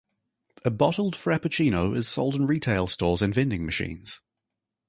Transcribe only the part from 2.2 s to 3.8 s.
in retail stores and vending